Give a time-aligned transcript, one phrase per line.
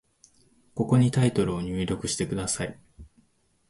[0.73, 2.79] ここにタイトルを入力してください。